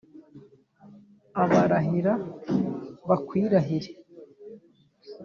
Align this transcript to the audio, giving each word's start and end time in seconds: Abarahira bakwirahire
Abarahira 1.43 2.13
bakwirahire 3.09 3.91